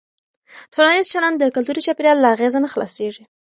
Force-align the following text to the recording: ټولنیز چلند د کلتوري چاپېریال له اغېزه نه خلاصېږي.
ټولنیز 0.73 1.05
چلند 1.13 1.35
د 1.39 1.43
کلتوري 1.55 1.81
چاپېریال 1.87 2.17
له 2.21 2.27
اغېزه 2.35 2.59
نه 2.65 2.69
خلاصېږي. 2.73 3.23